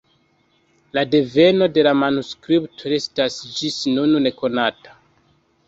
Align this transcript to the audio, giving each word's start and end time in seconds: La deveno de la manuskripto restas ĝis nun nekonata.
La 0.97 1.03
deveno 1.15 1.67
de 1.75 1.83
la 1.89 1.91
manuskripto 1.99 2.95
restas 2.95 3.39
ĝis 3.61 3.79
nun 3.93 4.19
nekonata. 4.27 4.99